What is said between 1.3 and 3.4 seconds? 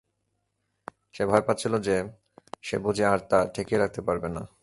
ভয় পাচ্ছিল যে, সে বুঝি আর তা